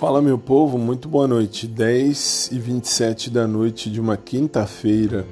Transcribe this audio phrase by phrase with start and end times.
[0.00, 1.66] Fala meu povo, muito boa noite.
[1.66, 5.26] 10 e 27 da noite de uma quinta-feira,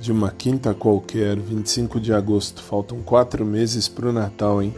[0.00, 2.60] de uma quinta qualquer, 25 de agosto.
[2.60, 4.74] Faltam quatro meses para o Natal, hein?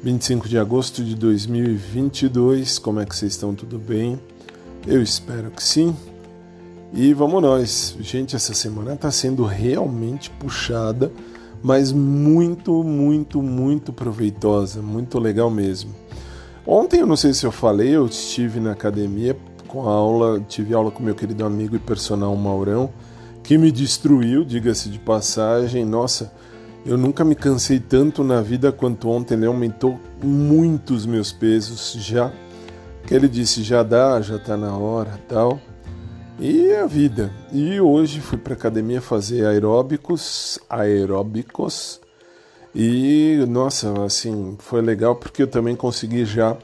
[0.00, 2.78] 25 de agosto de 2022.
[2.78, 3.52] Como é que vocês estão?
[3.52, 4.16] Tudo bem?
[4.86, 5.96] Eu espero que sim.
[6.94, 7.96] E vamos nós.
[7.98, 11.10] Gente, essa semana está sendo realmente puxada,
[11.60, 16.05] mas muito, muito, muito proveitosa, muito legal mesmo.
[16.66, 19.36] Ontem, eu não sei se eu falei, eu estive na academia
[19.68, 22.90] com aula, tive aula com meu querido amigo e personal Maurão,
[23.40, 25.84] que me destruiu, diga-se de passagem.
[25.84, 26.32] Nossa,
[26.84, 31.92] eu nunca me cansei tanto na vida quanto ontem, ele aumentou muito os meus pesos
[31.92, 32.32] já.
[33.06, 35.60] Que ele disse já dá, já tá na hora, tal.
[36.40, 37.30] E a vida.
[37.52, 42.00] E hoje fui para academia fazer aeróbicos, aeróbicos
[42.78, 46.54] e nossa, assim, foi legal porque eu também consegui já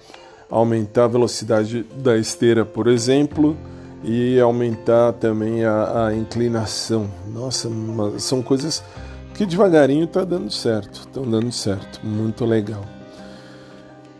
[0.50, 3.56] aumentar a velocidade da esteira, por exemplo,
[4.04, 7.08] e aumentar também a, a inclinação.
[7.26, 7.70] Nossa,
[8.18, 8.84] são coisas
[9.32, 12.84] que devagarinho está dando certo, estão dando certo, muito legal.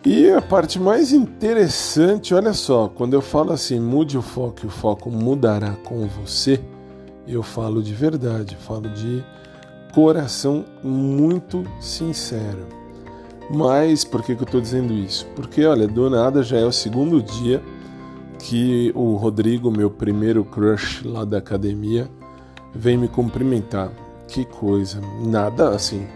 [0.02, 4.70] E a parte mais interessante, olha só, quando eu falo assim, mude o foco o
[4.70, 6.58] foco mudará com você,
[7.28, 9.22] eu falo de verdade, falo de
[9.92, 12.66] coração muito sincero.
[13.50, 15.26] Mas por que, que eu estou dizendo isso?
[15.36, 17.62] Porque, olha, do nada já é o segundo dia
[18.38, 22.08] que o Rodrigo, meu primeiro crush lá da academia,
[22.74, 23.92] vem me cumprimentar.
[24.26, 26.06] Que coisa, nada assim.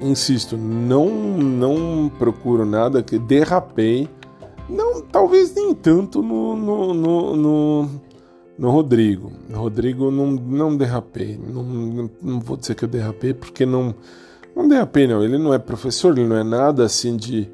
[0.00, 4.08] Insisto, não não procuro nada que derrapei.
[4.68, 7.90] Não, talvez nem tanto no, no, no, no
[8.58, 9.32] no Rodrigo.
[9.52, 11.36] Rodrigo não, não derrapei.
[11.36, 13.94] Não, não, não, vou dizer que eu derrapei porque não,
[14.54, 15.22] não derrapei, não.
[15.22, 17.48] Ele não é professor, ele não é nada assim de,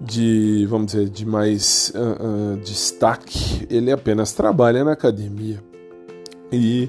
[0.00, 3.66] de vamos dizer, de mais uh, uh, destaque.
[3.70, 5.62] Ele apenas trabalha na academia.
[6.52, 6.88] E,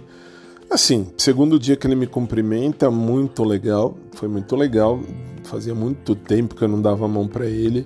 [0.69, 3.95] assim, segundo dia que ele me cumprimenta, muito legal.
[4.13, 4.99] Foi muito legal.
[5.43, 7.85] Fazia muito tempo que eu não dava a mão para ele.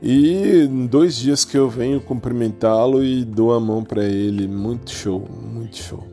[0.00, 4.46] E dois dias que eu venho cumprimentá-lo e dou a mão para ele.
[4.46, 6.06] Muito show, muito show.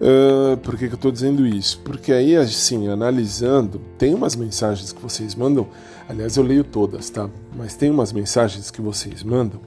[0.00, 1.80] Uh, por que, que eu estou dizendo isso?
[1.84, 5.68] Porque aí, assim, analisando, tem umas mensagens que vocês mandam,
[6.08, 7.30] aliás, eu leio todas, tá?
[7.56, 9.60] Mas tem umas mensagens que vocês mandam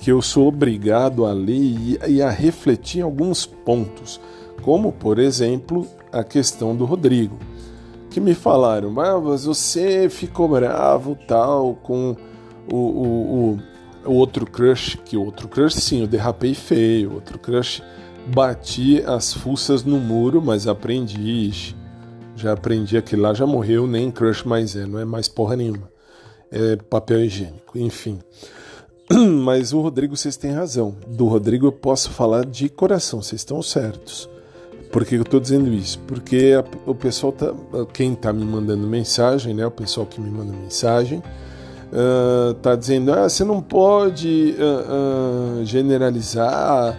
[0.00, 4.18] que eu sou obrigado a ler e, a refletir alguns pontos,
[4.62, 7.38] como, por exemplo, a questão do Rodrigo,
[8.08, 12.16] que me falaram, ah, mas você ficou bravo, tal, com
[12.70, 13.58] o, o,
[14.04, 17.82] o, outro crush, que o outro crush sim, eu derrapei feio, outro crush
[18.26, 21.74] bati as fuças no muro, mas aprendi,
[22.36, 25.90] já aprendi aquilo lá, já morreu, nem crush mais é, não é mais porra nenhuma.
[26.50, 28.18] É papel higiênico, enfim.
[29.44, 30.96] Mas o Rodrigo, vocês têm razão.
[31.06, 34.28] Do Rodrigo eu posso falar de coração, vocês estão certos.
[34.90, 36.00] Por que eu estou dizendo isso?
[36.00, 37.54] Porque a, o pessoal tá,
[37.92, 39.64] quem está me mandando mensagem, né?
[39.64, 41.22] O pessoal que me manda mensagem,
[41.90, 46.96] está ah, uh, dizendo ah, você não pode uh, uh, generalizar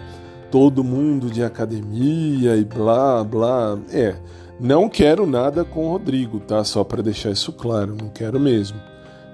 [0.50, 3.78] todo mundo de academia e blá blá.
[3.90, 4.14] É,
[4.60, 6.62] não quero nada com o Rodrigo, tá?
[6.62, 8.78] Só para deixar isso claro, não quero mesmo.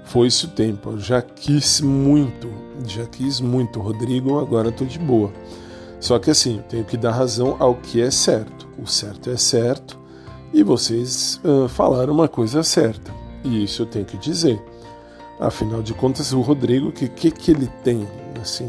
[0.05, 2.49] Foi esse o tempo, eu já quis muito,
[2.87, 5.31] já quis muito Rodrigo, agora estou de boa.
[6.01, 8.69] Só que assim, eu tenho que dar razão ao que é certo.
[8.79, 9.99] O certo é certo
[10.55, 11.41] e vocês
[11.71, 13.13] falaram uma coisa certa.
[13.45, 14.63] E isso eu tenho que dizer.
[15.41, 18.07] Afinal de contas, o Rodrigo, o que, que, que ele tem
[18.41, 18.69] assim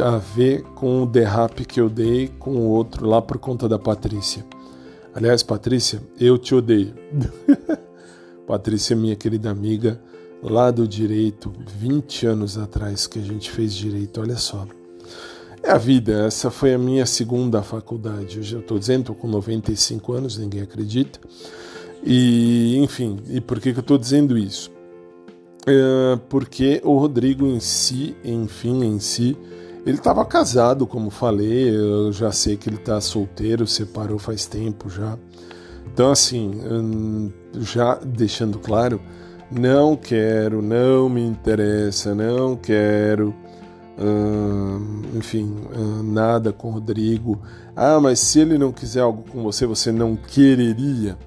[0.00, 3.78] a ver com o derrape que eu dei com o outro lá por conta da
[3.78, 4.44] Patrícia?
[5.12, 6.94] Aliás, Patrícia, eu te odeio.
[8.46, 10.00] Patrícia, minha querida amiga,
[10.40, 14.66] lá do direito, 20 anos atrás que a gente fez direito, olha só.
[15.62, 18.38] É a vida, essa foi a minha segunda faculdade.
[18.38, 21.18] Eu já estou dizendo, estou com 95 anos, ninguém acredita.
[22.02, 24.70] E, enfim, e por que, que eu estou dizendo isso?
[25.66, 29.36] É, porque o Rodrigo em si, enfim, em si,
[29.84, 34.88] ele estava casado, como falei, eu já sei que ele está solteiro, separou faz tempo
[34.88, 35.18] já.
[35.92, 39.00] Então, assim, hum, já deixando claro,
[39.50, 43.34] não quero, não me interessa, não quero,
[43.98, 47.40] hum, enfim, hum, nada com o Rodrigo.
[47.74, 51.18] Ah, mas se ele não quiser algo com você, você não quereria?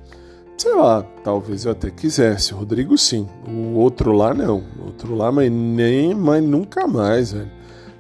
[0.64, 2.54] Sei lá, talvez eu até quisesse.
[2.54, 3.28] Rodrigo sim.
[3.46, 4.64] O outro lá não.
[4.80, 7.52] O outro lá, mas nem, mas nunca mais, velho.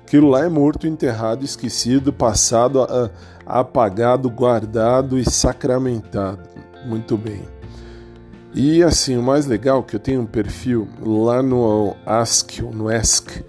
[0.02, 2.80] Aquilo lá é morto, enterrado, esquecido, passado,
[3.46, 6.40] apagado, guardado e sacramentado.
[6.86, 7.42] Muito bem.
[8.56, 12.88] E assim, o mais legal é que eu tenho um perfil lá no Ask, no
[12.88, 13.44] Ask,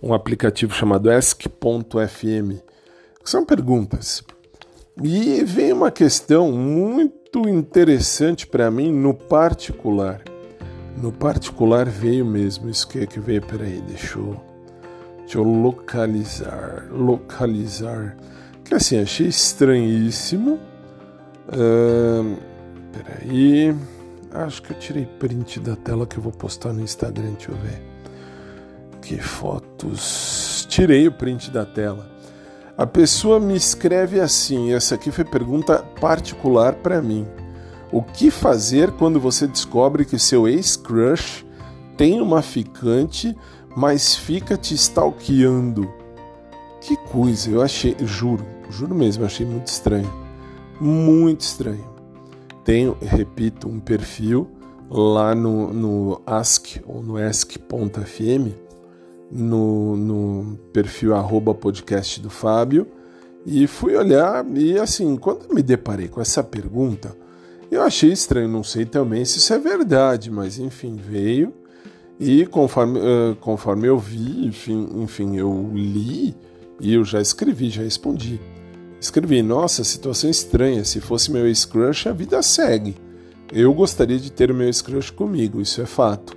[0.00, 2.62] um aplicativo chamado Ask.fm.
[3.24, 4.22] São perguntas.
[5.02, 10.22] E vem uma questão muito interessante para mim no particular.
[10.96, 14.40] No particular veio mesmo, isso que, que veio, peraí, deixa eu,
[15.20, 18.16] deixa eu localizar, localizar,
[18.64, 20.58] que assim, achei estranhíssimo,
[21.48, 22.36] uh,
[22.92, 23.74] peraí,
[24.32, 27.56] acho que eu tirei print da tela que eu vou postar no Instagram, deixa eu
[27.56, 27.82] ver,
[29.00, 32.09] que fotos, tirei o print da tela,
[32.80, 37.26] a pessoa me escreve assim, essa aqui foi pergunta particular para mim,
[37.92, 41.44] o que fazer quando você descobre que seu ex-crush
[41.98, 43.36] tem uma ficante,
[43.76, 45.92] mas fica te stalkeando?
[46.80, 50.10] Que coisa, eu achei, juro, juro mesmo, achei muito estranho.
[50.80, 51.84] Muito estranho.
[52.64, 54.48] Tenho, repito, um perfil
[54.88, 58.54] lá no, no Ask ou no Ask.fm,
[59.30, 62.86] no, no perfil arroba podcast do Fábio,
[63.46, 67.16] e fui olhar e assim, quando me deparei com essa pergunta,
[67.70, 71.52] eu achei estranho, não sei também se isso é verdade, mas enfim, veio
[72.18, 76.34] e conforme, uh, conforme eu vi, enfim, enfim, eu li
[76.80, 78.40] e eu já escrevi, já respondi.
[79.00, 82.96] Escrevi, nossa, situação estranha, se fosse meu ex-crush, a vida segue.
[83.50, 86.36] Eu gostaria de ter o meu ex-crush comigo, isso é fato,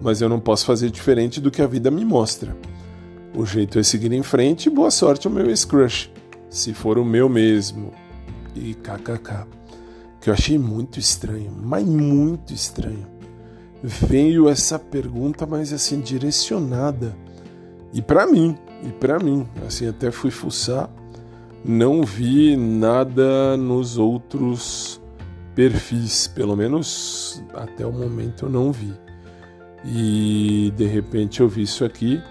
[0.00, 2.56] mas eu não posso fazer diferente do que a vida me mostra.
[3.34, 6.10] O jeito é seguir em frente e boa sorte ao meu ex-crush,
[6.48, 7.92] se for o meu mesmo.
[8.54, 9.46] E kkk
[10.24, 13.06] que eu achei muito estranho, mas muito estranho.
[13.82, 17.14] Veio essa pergunta, mas assim direcionada.
[17.92, 20.88] E para mim, e para mim, assim até fui fuçar,
[21.62, 24.98] não vi nada nos outros
[25.54, 29.03] perfis, pelo menos até o momento eu não vi.
[29.84, 32.22] E de repente eu vi isso aqui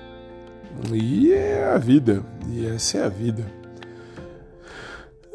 [0.92, 3.46] e é a vida, e essa é a vida.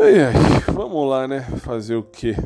[0.01, 0.33] Ai, ai,
[0.73, 1.41] vamos lá, né?
[1.41, 2.37] Fazer o quê?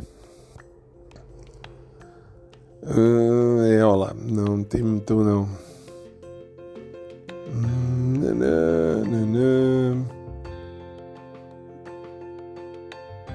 [2.84, 5.48] Ah, é, olha lá, não, tem muito não.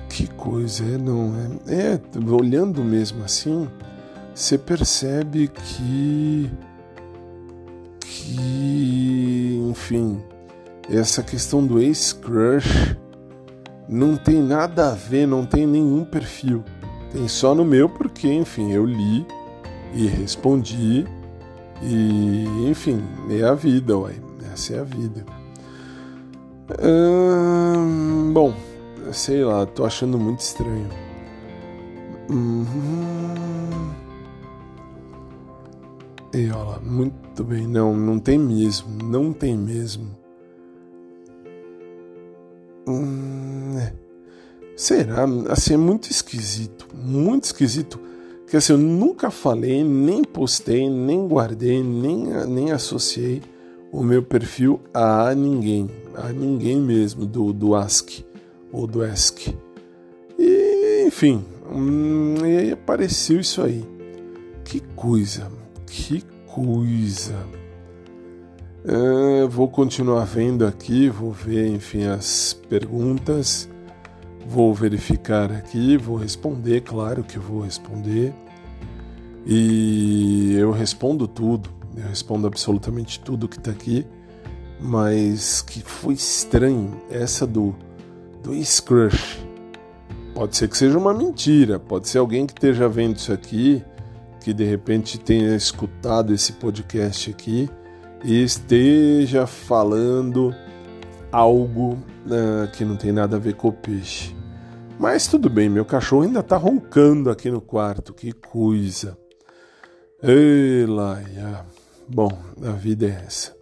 [0.10, 1.34] Que coisa, é, não
[1.68, 1.94] é?
[1.94, 2.00] É,
[2.32, 3.70] olhando mesmo assim,
[4.38, 6.52] você percebe que.
[8.00, 9.60] que.
[9.68, 10.22] enfim,
[10.88, 12.96] essa questão do ex-crush
[13.90, 16.64] não tem nada a ver, não tem nenhum perfil.
[17.12, 19.26] Tem só no meu, porque, enfim, eu li
[19.96, 21.08] e respondi.
[21.82, 24.22] E, enfim, é a vida, uai.
[24.54, 25.26] Essa é a vida.
[26.80, 28.54] Hum, bom,
[29.12, 30.90] sei lá, tô achando muito estranho.
[32.30, 34.07] Uhum.
[36.34, 40.16] E olha muito bem, não, não tem mesmo, não tem mesmo.
[42.88, 43.94] Hum, é.
[44.76, 45.26] Será?
[45.50, 48.00] Assim, é muito esquisito, muito esquisito.
[48.48, 53.42] Que assim, eu nunca falei, nem postei, nem guardei, nem, nem associei
[53.92, 58.10] o meu perfil a ninguém, a ninguém mesmo do, do Ask
[58.72, 59.48] ou do Ask.
[60.38, 63.84] E, enfim, hum, e aí apareceu isso aí.
[64.64, 65.50] Que coisa,
[65.88, 67.36] que coisa.
[68.86, 73.68] É, vou continuar vendo aqui, vou ver, enfim, as perguntas,
[74.46, 78.34] vou verificar aqui, vou responder, claro que vou responder.
[79.46, 84.06] E eu respondo tudo, eu respondo absolutamente tudo que está aqui,
[84.80, 87.76] mas que foi estranho essa do,
[88.44, 89.46] do ex-crush.
[90.34, 93.84] Pode ser que seja uma mentira, pode ser alguém que esteja vendo isso aqui,
[94.48, 97.70] que de repente tenha escutado esse podcast aqui
[98.24, 100.56] e esteja falando
[101.30, 104.34] algo uh, que não tem nada a ver com o peixe.
[104.98, 109.18] Mas tudo bem, meu cachorro ainda tá roncando aqui no quarto, que coisa.
[110.24, 111.66] Ei, Laia.
[112.08, 112.32] Bom,
[112.64, 113.54] a vida é essa.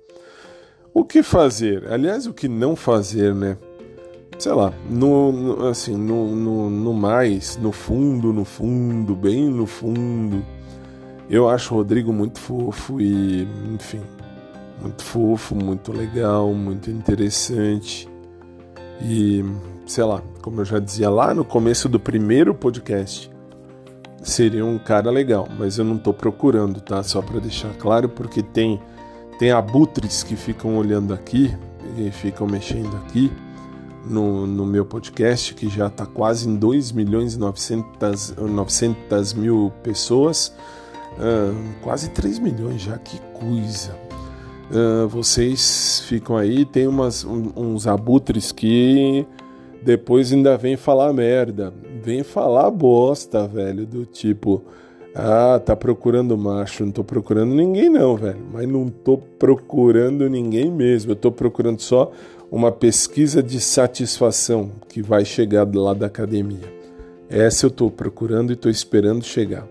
[0.94, 1.92] O que fazer?
[1.92, 3.58] Aliás, o que não fazer, né?
[4.38, 9.65] Sei lá, no, no assim, no, no, no mais, no fundo, no fundo, bem no
[9.65, 10.46] fundo,
[11.29, 14.01] eu acho o Rodrigo muito fofo e, enfim,
[14.82, 18.08] muito fofo, muito legal, muito interessante.
[19.01, 19.44] E,
[19.86, 23.32] sei lá, como eu já dizia lá no começo do primeiro podcast,
[24.22, 27.01] seria um cara legal, mas eu não estou procurando, tá?
[27.03, 28.79] Só para deixar claro, porque tem
[29.38, 31.53] tem abutres que ficam olhando aqui
[31.98, 33.32] e ficam mexendo aqui
[34.05, 39.74] no, no meu podcast, que já está quase em 2 milhões e 900, 900 mil
[39.84, 40.53] pessoas,
[41.18, 43.96] uh, quase 3 milhões já, que coisa.
[44.72, 49.26] uh, vocês ficam aí, tem umas, um, uns abutres que
[49.84, 54.64] depois ainda vem falar merda, vem falar bosta, velho, do tipo,
[55.14, 60.72] ah, tá procurando macho, não tô procurando ninguém não, velho, mas não tô procurando ninguém
[60.72, 62.12] mesmo, eu tô procurando só
[62.52, 66.74] uma pesquisa de satisfação que vai chegar lá da academia.
[67.30, 69.68] Essa eu tô procurando e tô esperando chegar.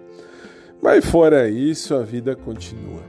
[0.84, 3.02] Mas fora isso, a vida continua.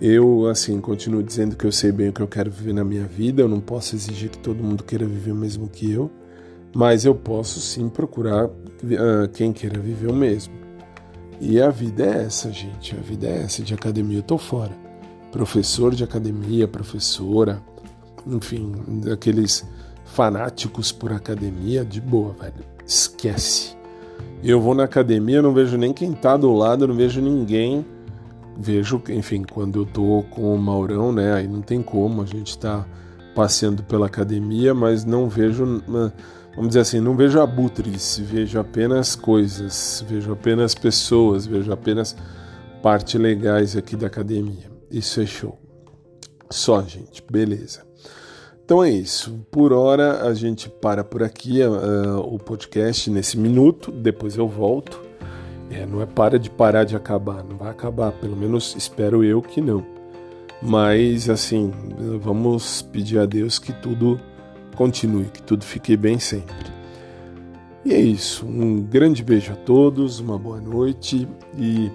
[0.00, 3.06] Eu, assim, continuo dizendo que eu sei bem o que eu quero viver na minha
[3.06, 6.08] vida, eu não posso exigir que todo mundo queira viver o mesmo que eu
[6.74, 10.54] mas eu posso sim procurar uh, quem queira viver o mesmo.
[11.40, 12.96] E a vida é essa, gente.
[12.96, 13.62] A vida é essa.
[13.62, 14.72] De academia eu tô fora.
[15.30, 17.62] Professor de academia, professora,
[18.26, 18.72] enfim,
[19.12, 19.64] aqueles
[20.04, 22.64] fanáticos por academia, de boa, velho.
[22.84, 23.77] Esquece.
[24.42, 27.84] Eu vou na academia, não vejo nem quem tá do lado, não vejo ninguém.
[28.56, 31.32] Vejo, enfim, quando eu tô com o Maurão, né?
[31.34, 32.86] Aí não tem como, a gente tá
[33.34, 35.82] passeando pela academia, mas não vejo.
[36.54, 42.16] Vamos dizer assim, não vejo abutres, vejo apenas coisas, vejo apenas pessoas, vejo apenas
[42.82, 44.68] partes legais aqui da academia.
[44.90, 45.56] Isso é show.
[46.50, 47.87] Só, gente, beleza.
[48.68, 49.40] Então é isso.
[49.50, 55.00] Por hora a gente para por aqui uh, o podcast nesse minuto, depois eu volto.
[55.70, 59.40] É, não é para de parar de acabar, não vai acabar, pelo menos espero eu
[59.40, 59.82] que não.
[60.60, 61.72] Mas assim,
[62.20, 64.20] vamos pedir a Deus que tudo
[64.76, 66.70] continue, que tudo fique bem sempre.
[67.86, 68.44] E é isso.
[68.44, 71.90] Um grande beijo a todos, uma boa noite e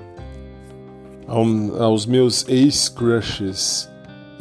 [1.28, 3.93] aos meus ex-crushes.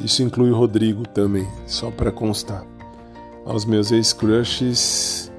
[0.04, 2.66] Isso inclui o Rodrigo também, só para constar.
[3.44, 5.30] Aos meus ex-crushes.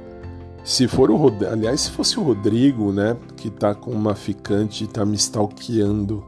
[0.64, 4.86] Se for o Rodrigo, aliás, se fosse o Rodrigo, né, que tá com uma ficante
[4.86, 6.24] e tá me stalkeando.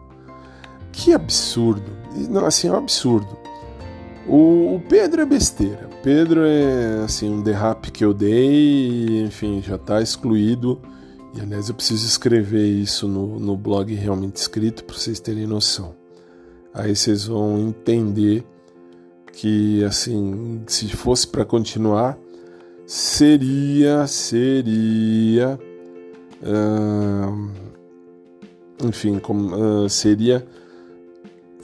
[0.91, 1.91] Que absurdo.
[2.29, 3.37] Não, assim, é um absurdo.
[4.27, 5.89] O, o Pedro é besteira.
[6.03, 10.81] Pedro é assim um derrape que eu dei, enfim, já está excluído.
[11.33, 16.04] E aliás, eu preciso escrever isso no, no blog realmente escrito para vocês terem noção.
[16.75, 18.45] Aí vocês vão entender
[19.31, 22.17] que assim, se fosse para continuar,
[22.85, 25.57] seria, seria,
[28.83, 30.45] enfim, como, seria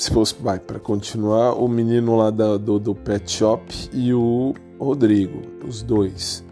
[0.01, 3.63] se fosse, vai, para continuar, o menino lá da, do, do Pet Shop
[3.93, 6.43] e o Rodrigo, os dois.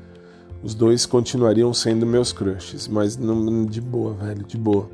[0.62, 3.18] Os dois continuariam sendo meus crushes, mas
[3.70, 4.88] de boa, velho, de boa.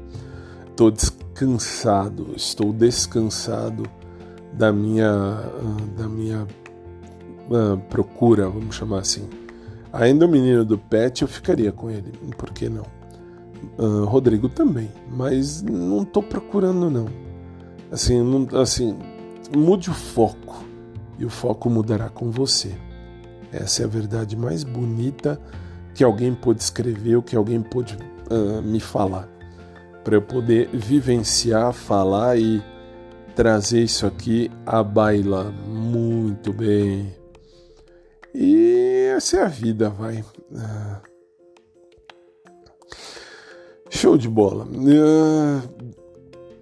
[0.74, 0.89] Tô
[1.36, 3.84] descansado, estou descansado
[4.54, 6.48] da minha, ah, da minha
[7.50, 9.27] uh, procura, vamos chamar assim.
[9.92, 12.86] Ainda o menino do Pet eu ficaria com ele, por que não?
[13.77, 17.08] Uh, Rodrigo também, mas não tô procurando não.
[17.92, 18.98] Assim, não, assim,
[19.54, 20.63] mude o foco
[21.20, 22.74] e o foco mudará com você.
[23.51, 25.39] Essa é a verdade mais bonita
[25.94, 27.98] que alguém pôde escrever, ou que alguém pôde
[28.32, 29.30] uh, me falar,
[30.06, 32.64] para eu poder vivenciar, falar e
[33.36, 37.14] trazer isso aqui à baila muito bem.
[38.34, 40.24] E essa é a vida, vai.
[40.52, 41.02] Uh,
[43.90, 44.66] show de bola.
[44.66, 45.62] Uh,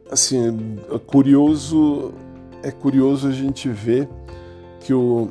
[0.09, 2.11] assim, é curioso
[2.63, 4.07] é curioso a gente ver
[4.79, 5.29] que o,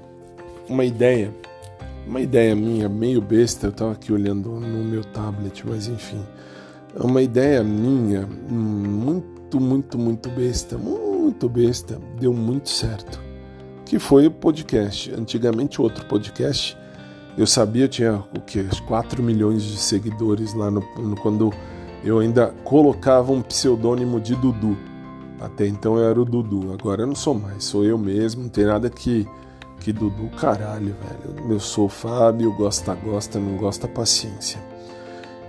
[0.68, 1.34] uma ideia,
[2.06, 6.22] uma ideia minha meio besta, eu estava aqui olhando no meu tablet, mas enfim,
[6.96, 13.20] uma ideia minha muito, muito, muito besta, muito besta, deu muito certo,
[13.84, 15.12] que foi o podcast.
[15.12, 16.76] Antigamente outro podcast,
[17.36, 21.52] eu sabia, eu tinha o que, 4 milhões de seguidores lá no, no quando
[22.04, 24.76] eu ainda colocava um pseudônimo de Dudu.
[25.40, 28.48] Até então eu era o Dudu, agora eu não sou mais, sou eu mesmo, não
[28.48, 29.26] tem nada que,
[29.80, 31.52] que Dudu, caralho, velho.
[31.52, 34.71] Eu sou Fábio, gosta, gosta, não gosta, paciência.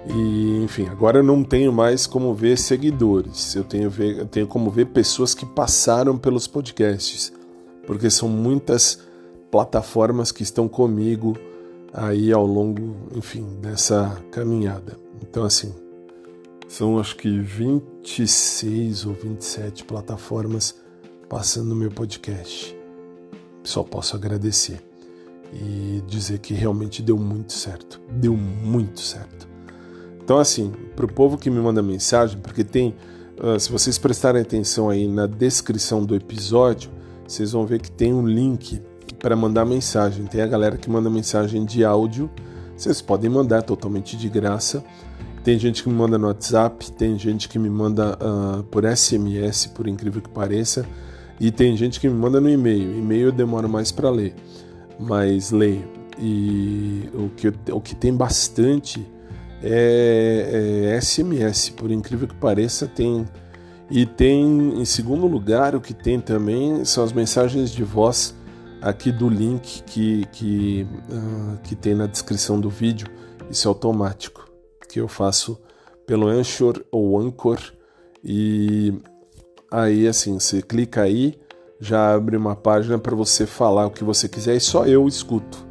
[0.06, 4.46] E, enfim, agora eu não tenho mais como ver seguidores, eu tenho, ver, eu tenho
[4.46, 7.32] como ver pessoas que passaram pelos podcasts,
[7.88, 9.00] porque são muitas
[9.50, 11.38] plataformas que estão comigo
[11.94, 15.00] aí ao longo, enfim, dessa caminhada.
[15.22, 15.74] Então, assim,
[16.68, 20.76] são acho que 26 ou 27 plataformas
[21.30, 22.76] passando no meu podcast.
[23.64, 24.82] Só posso agradecer
[25.54, 28.02] e dizer que realmente deu muito certo.
[28.10, 29.53] Deu muito certo.
[30.24, 32.96] Então, assim, para o povo que me manda mensagem, porque tem,
[33.42, 36.90] uh, se vocês prestarem atenção aí na descrição do episódio,
[37.28, 38.82] vocês vão ver que tem um link
[39.20, 40.26] para mandar mensagem.
[40.26, 42.30] Tem a galera que manda mensagem de áudio,
[42.76, 44.84] vocês podem mandar totalmente de graça.
[45.44, 49.68] Tem gente que me manda no WhatsApp, tem gente que me manda uh, por SMS,
[49.68, 50.86] por incrível que pareça.
[51.38, 52.98] E tem gente que me manda no e-mail.
[52.98, 54.34] E-mail eu demoro mais para ler,
[54.98, 55.84] mas leio.
[56.18, 59.06] E o que, o que tem bastante
[59.64, 63.26] é, é SMS, por incrível que pareça, tem.
[63.90, 68.36] E tem, em segundo lugar, o que tem também são as mensagens de voz
[68.82, 73.08] aqui do link que, que, uh, que tem na descrição do vídeo.
[73.50, 74.50] Isso é automático,
[74.90, 75.60] que eu faço
[76.06, 77.60] pelo Anchor ou Anchor.
[78.24, 78.94] E
[79.72, 81.40] aí, assim, você clica aí,
[81.80, 85.66] já abre uma página para você falar o que você quiser e só eu escuto.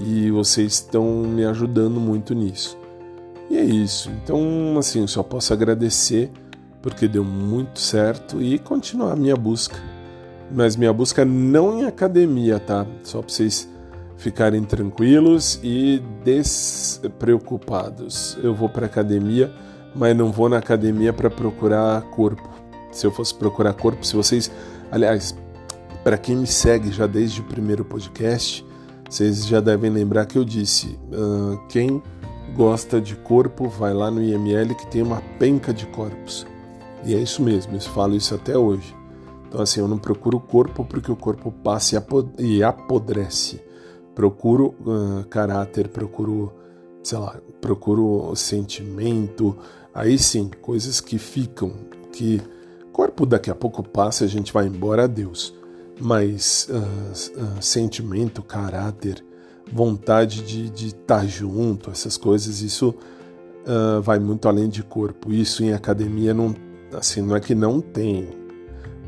[0.00, 2.78] E vocês estão me ajudando muito nisso.
[3.50, 4.10] E é isso.
[4.22, 6.30] Então, assim, só posso agradecer
[6.82, 9.76] porque deu muito certo e continuar a minha busca.
[10.50, 12.86] Mas minha busca não em academia, tá?
[13.02, 13.68] Só para vocês
[14.16, 18.38] ficarem tranquilos e despreocupados.
[18.42, 19.52] Eu vou para academia,
[19.94, 22.48] mas não vou na academia para procurar corpo.
[22.90, 24.50] Se eu fosse procurar corpo, se vocês,
[24.90, 25.36] aliás,
[26.02, 28.66] para quem me segue já desde o primeiro podcast,
[29.08, 32.02] vocês já devem lembrar que eu disse: uh, quem
[32.58, 36.44] gosta de corpo, vai lá no IML que tem uma penca de corpos.
[37.04, 38.96] E é isso mesmo, eu falo isso até hoje.
[39.46, 42.04] Então, assim, eu não procuro corpo porque o corpo passa
[42.36, 43.62] e apodrece.
[44.12, 46.52] Procuro uh, caráter, procuro,
[47.00, 49.56] sei lá, procuro sentimento.
[49.94, 51.72] Aí sim, coisas que ficam,
[52.12, 52.42] que
[52.92, 55.54] corpo daqui a pouco passa e a gente vai embora, adeus.
[56.00, 59.24] Mas uh, uh, sentimento, caráter,
[59.72, 62.94] vontade de estar tá junto, essas coisas, isso
[63.66, 65.32] uh, vai muito além de corpo.
[65.32, 66.54] Isso em academia não,
[66.92, 68.28] assim, não é que não tem,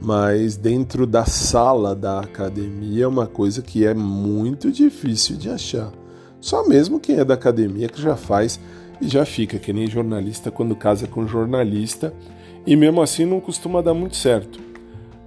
[0.01, 5.93] mas dentro da sala da academia é uma coisa que é muito difícil de achar.
[6.41, 8.59] Só mesmo quem é da academia que já faz
[9.01, 12.15] e já fica, que nem jornalista quando casa com jornalista,
[12.67, 14.61] e mesmo assim não costuma dar muito certo.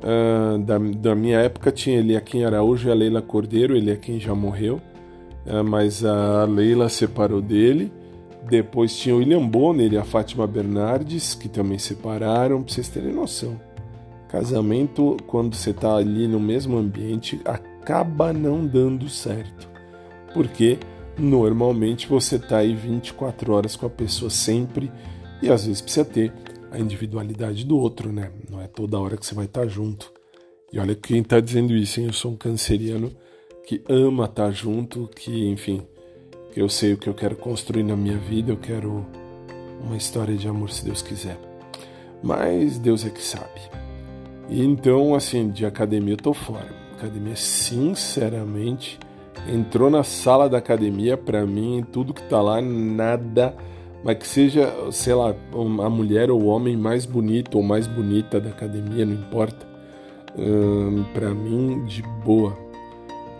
[0.03, 4.19] Uh, da, da minha época tinha em Araújo e a Leila Cordeiro, ele é quem
[4.19, 4.81] já morreu.
[5.45, 7.91] É, mas a Leila separou dele.
[8.49, 13.13] Depois tinha o William Bonner e a Fátima Bernardes, que também separaram, para vocês terem
[13.13, 13.59] noção.
[14.27, 19.69] Casamento, quando você está ali no mesmo ambiente, acaba não dando certo.
[20.33, 20.79] Porque
[21.17, 24.91] normalmente você está aí 24 horas com a pessoa sempre
[25.41, 26.33] e às vezes precisa ter
[26.71, 28.31] a individualidade do outro, né?
[28.49, 30.11] Não é toda hora que você vai estar tá junto.
[30.71, 32.07] E olha quem está dizendo isso, hein?
[32.07, 33.11] Eu sou um canceriano
[33.65, 35.81] que ama estar junto, que, enfim,
[36.53, 39.05] que eu sei o que eu quero construir na minha vida, eu quero
[39.81, 41.37] uma história de amor se Deus quiser.
[42.21, 43.61] Mas Deus é que sabe.
[44.49, 46.69] E então, assim, de academia eu tô fora.
[46.97, 48.99] Academia, sinceramente,
[49.47, 53.55] entrou na sala da academia, para mim, tudo que tá lá, nada,
[54.03, 58.39] mas que seja, sei lá, a mulher ou o homem mais bonito ou mais bonita
[58.39, 59.65] da academia, não importa.
[60.37, 62.62] Hum, para mim, de boa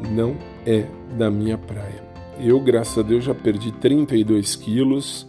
[0.10, 0.86] não é
[1.18, 2.04] da minha praia.
[2.40, 5.28] Eu, graças a Deus, já perdi 32 quilos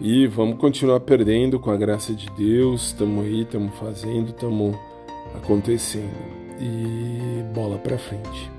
[0.00, 2.88] e vamos continuar perdendo com a graça de Deus.
[2.88, 4.76] Estamos aí, estamos fazendo, estamos
[5.34, 6.36] acontecendo.
[6.60, 8.50] E bola para frente.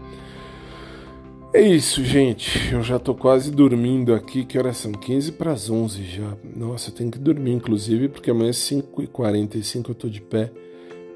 [1.53, 2.71] É isso, gente.
[2.71, 4.45] Eu já tô quase dormindo aqui.
[4.45, 4.91] Que horas são?
[4.91, 6.37] 15 para as 11 já.
[6.55, 10.51] Nossa, eu tenho que dormir, inclusive, porque amanhã às 5h45 eu tô de pé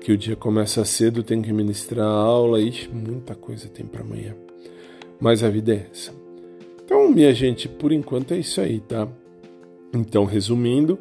[0.02, 4.02] que o dia começa cedo, tem que ministrar a aula, ixi, muita coisa tem para
[4.02, 4.36] amanhã.
[5.20, 6.12] Mas a vida é essa.
[6.84, 9.08] Então, minha gente, por enquanto é isso aí, tá?
[9.94, 10.98] Então, resumindo,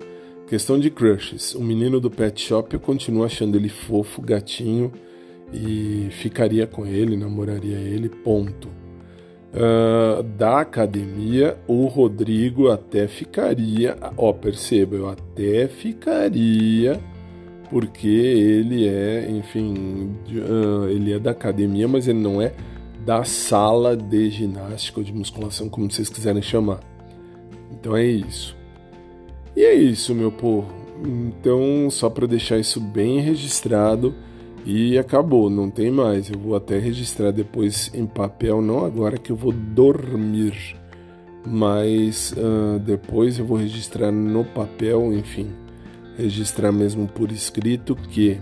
[0.46, 1.54] questão de crushes.
[1.54, 4.92] O menino do pet shop, eu continuo achando ele fofo, gatinho,
[5.50, 8.68] e ficaria com ele, namoraria ele, ponto.
[9.52, 17.00] Uh, da academia, o Rodrigo até ficaria, ó, perceba, eu até ficaria
[17.70, 22.52] porque ele é, enfim, uh, ele é da academia, mas ele não é
[23.06, 26.80] da sala de ginástica ou de musculação, como vocês quiserem chamar.
[27.70, 28.56] Então é isso.
[29.56, 30.68] E é isso, meu povo.
[31.02, 34.14] Então, só para deixar isso bem registrado
[34.66, 36.28] e acabou, não tem mais.
[36.28, 40.76] Eu vou até registrar depois em papel, não agora que eu vou dormir,
[41.46, 45.48] mas uh, depois eu vou registrar no papel, enfim
[46.20, 48.38] registrar mesmo por escrito que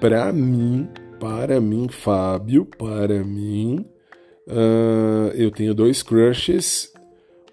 [0.00, 0.88] para mim,
[1.20, 3.86] para mim, Fábio, para mim,
[4.48, 6.92] uh, eu tenho dois crushes.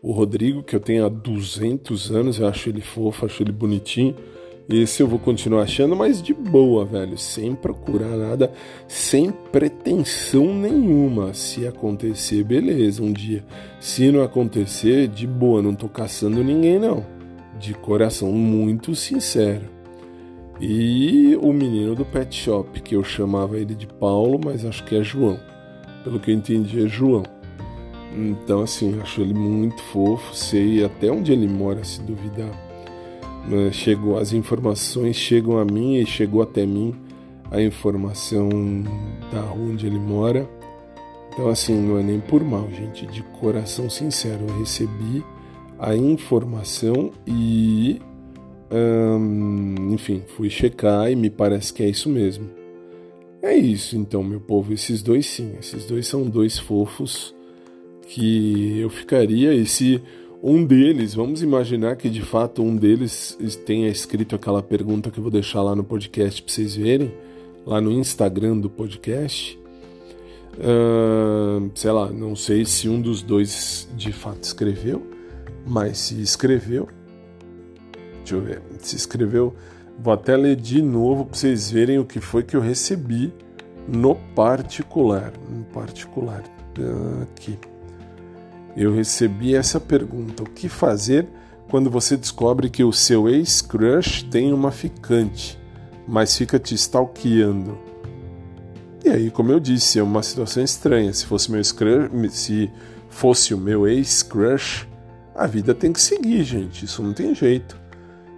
[0.02, 4.16] O Rodrigo, que eu tenho há 200 anos, eu acho ele fofo, acho ele bonitinho.
[4.68, 8.52] Esse eu vou continuar achando, mas de boa, velho, sem procurar nada,
[8.88, 11.34] sem pretensão nenhuma.
[11.34, 13.44] Se acontecer, beleza, um dia.
[13.80, 17.19] Se não acontecer, de boa, não tô caçando ninguém, não
[17.60, 19.66] de coração muito sincero.
[20.62, 24.96] E o menino do pet shop, que eu chamava ele de Paulo, mas acho que
[24.96, 25.40] é João.
[26.04, 27.24] Pelo que eu entendi, é João.
[28.16, 32.52] Então, assim, acho ele muito fofo, sei até onde ele mora, se duvidar.
[33.72, 36.94] Chegou, as informações chegam a mim e chegou até mim
[37.52, 38.50] a informação
[39.32, 40.50] da rua onde ele mora.
[41.32, 45.24] Então, assim, não é nem por mal, gente, de coração sincero, eu recebi
[45.80, 48.02] a informação e,
[48.70, 52.50] hum, enfim, fui checar e me parece que é isso mesmo.
[53.42, 57.34] É isso, então, meu povo, esses dois sim, esses dois são dois fofos
[58.08, 60.02] que eu ficaria e se
[60.44, 65.24] um deles, vamos imaginar que de fato um deles tenha escrito aquela pergunta que eu
[65.24, 67.14] vou deixar lá no podcast para vocês verem,
[67.66, 69.58] lá no Instagram do podcast.
[70.58, 75.19] Uh, sei lá, não sei se um dos dois de fato escreveu,
[75.66, 76.88] mas se escreveu,
[78.18, 79.56] deixa eu ver, se escreveu,
[79.98, 83.34] vou até ler de novo para vocês verem o que foi que eu recebi
[83.88, 86.44] no particular, no particular
[87.24, 87.58] aqui.
[88.76, 91.28] Eu recebi essa pergunta: o que fazer
[91.70, 95.60] quando você descobre que o seu ex-crush tem uma ficante,
[96.08, 97.78] mas fica te stalkeando?
[99.04, 101.14] E aí, como eu disse, é uma situação estranha.
[101.14, 102.70] Se fosse meu se
[103.10, 104.89] fosse o meu ex-crush,
[105.40, 106.84] a vida tem que seguir, gente.
[106.84, 107.80] Isso não tem jeito.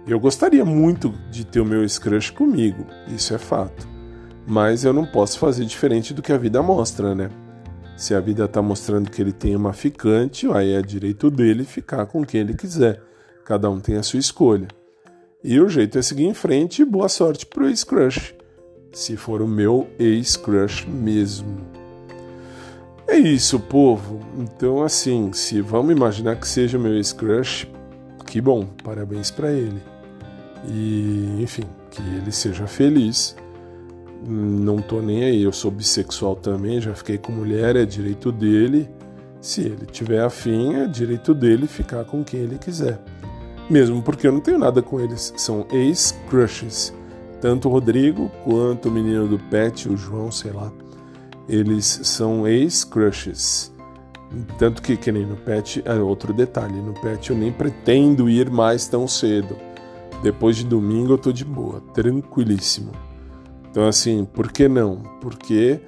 [0.06, 3.88] Eu gostaria muito de ter o meu ex-crush comigo, isso é fato.
[4.46, 7.28] Mas eu não posso fazer diferente do que a vida mostra, né?
[7.96, 12.06] Se a vida está mostrando que ele tem uma ficante, aí é direito dele ficar
[12.06, 13.02] com quem ele quiser.
[13.44, 14.68] Cada um tem a sua escolha.
[15.42, 18.34] E o jeito é seguir em frente e boa sorte pro ex-crush.
[18.92, 21.71] Se for o meu ex-crush mesmo.
[23.06, 24.20] É isso, povo.
[24.38, 27.68] Então, assim, se vamos imaginar que seja meu ex-crush,
[28.26, 29.82] que bom, parabéns para ele.
[30.66, 33.36] E, enfim, que ele seja feliz.
[34.26, 38.88] Não tô nem aí, eu sou bissexual também, já fiquei com mulher, é direito dele.
[39.40, 43.02] Se ele tiver afim, é direito dele ficar com quem ele quiser.
[43.68, 46.94] Mesmo porque eu não tenho nada com eles, são ex-crushes.
[47.40, 50.72] Tanto o Rodrigo quanto o menino do Pet, o João, sei lá
[51.48, 53.72] eles são ex-crushes.
[54.58, 58.50] Tanto que, que nem no pet, é outro detalhe, no pet eu nem pretendo ir
[58.50, 59.56] mais tão cedo.
[60.22, 62.92] Depois de domingo eu tô de boa, tranquilíssimo.
[63.70, 65.02] Então assim, por que não?
[65.20, 65.80] Porque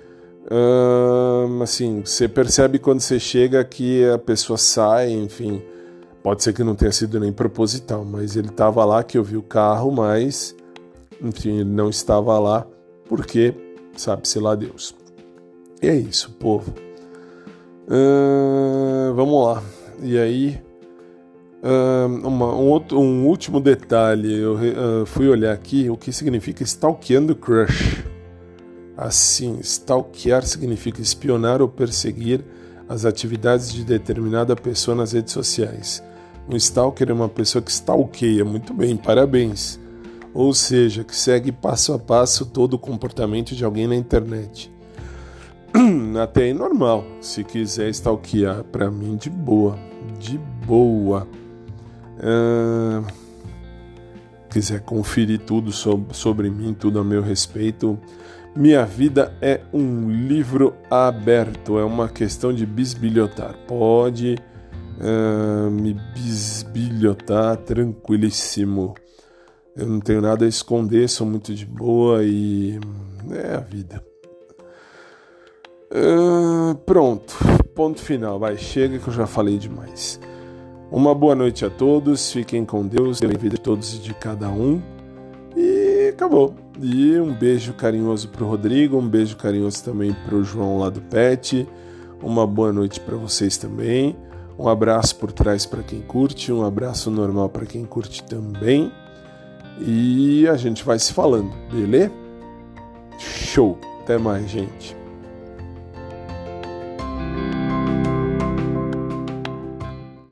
[0.51, 5.62] hum, assim, você percebe quando você chega que a pessoa sai, enfim,
[6.23, 9.37] pode ser que não tenha sido nem proposital, mas ele estava lá que eu vi
[9.37, 10.55] o carro, mas
[11.23, 12.67] enfim, ele não estava lá
[13.09, 13.55] porque
[13.97, 15.04] sabe-se lá Deus.
[15.85, 16.73] E é isso, povo.
[17.87, 19.62] Uh, vamos lá.
[20.03, 20.59] E aí,
[21.62, 24.35] uh, uma, um, outro, um, último detalhe.
[24.35, 28.03] Eu uh, fui olhar aqui o que significa stalkeando crush.
[28.97, 32.42] Assim, stalkear significa espionar ou perseguir
[32.88, 36.03] as atividades de determinada pessoa nas redes sociais.
[36.49, 38.42] Um stalker é uma pessoa que stalkeia.
[38.42, 39.79] Muito bem, parabéns.
[40.33, 44.74] Ou seja, que segue passo a passo todo o comportamento de alguém na internet.
[46.23, 47.05] Até é normal.
[47.21, 49.79] Se quiser stalkear para mim, de boa.
[50.19, 51.27] De boa.
[52.19, 53.05] Uh,
[54.51, 57.99] quiser conferir tudo sobre, sobre mim, tudo a meu respeito.
[58.55, 63.57] Minha vida é um livro aberto, é uma questão de bisbilhotar.
[63.67, 64.37] Pode
[65.01, 68.95] uh, me bisbilhotar tranquilíssimo.
[69.77, 72.79] Eu não tenho nada a esconder, sou muito de boa e
[73.33, 74.13] é a vida.
[75.95, 77.37] Uh, pronto,
[77.73, 78.39] ponto final.
[78.39, 80.19] Vai, chega que eu já falei demais.
[80.91, 84.49] Uma boa noite a todos, fiquem com Deus, tenham vida de todos e de cada
[84.49, 84.83] um.
[85.57, 86.55] E acabou.
[86.81, 91.69] E um beijo carinhoso pro Rodrigo, um beijo carinhoso também pro João lá do Pet.
[92.21, 94.17] Uma boa noite para vocês também.
[94.59, 98.93] Um abraço por trás para quem curte, um abraço normal para quem curte também.
[99.81, 102.13] E a gente vai se falando, beleza?
[103.19, 103.79] Show!
[104.03, 105.04] Até mais, gente.